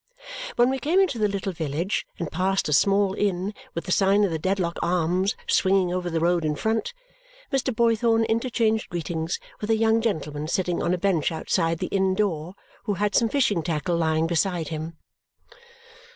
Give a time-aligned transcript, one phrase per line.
[0.55, 4.23] When we came into the little village and passed a small inn with the sign
[4.23, 6.91] of the Dedlock Arms swinging over the road in front,
[7.53, 7.71] Mr.
[7.71, 12.55] Boythorn interchanged greetings with a young gentleman sitting on a bench outside the inn door
[12.85, 14.97] who had some fishing tackle lying beside him.